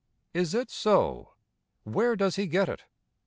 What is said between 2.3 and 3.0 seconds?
he get it?